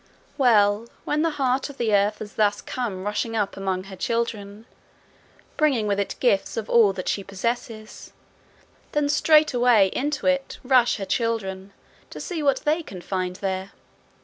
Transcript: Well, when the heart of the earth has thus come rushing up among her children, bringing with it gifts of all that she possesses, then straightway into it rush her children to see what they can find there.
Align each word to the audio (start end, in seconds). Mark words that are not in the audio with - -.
Well, 0.35 0.87
when 1.05 1.21
the 1.21 1.29
heart 1.37 1.69
of 1.69 1.77
the 1.77 1.93
earth 1.93 2.17
has 2.17 2.33
thus 2.33 2.59
come 2.59 3.03
rushing 3.03 3.35
up 3.35 3.55
among 3.55 3.83
her 3.83 3.95
children, 3.95 4.65
bringing 5.57 5.85
with 5.85 5.99
it 5.99 6.15
gifts 6.19 6.57
of 6.57 6.67
all 6.67 6.91
that 6.93 7.07
she 7.07 7.23
possesses, 7.23 8.11
then 8.93 9.09
straightway 9.09 9.91
into 9.93 10.25
it 10.25 10.57
rush 10.63 10.97
her 10.97 11.05
children 11.05 11.71
to 12.09 12.19
see 12.19 12.41
what 12.41 12.61
they 12.61 12.81
can 12.81 13.01
find 13.01 13.35
there. 13.35 13.73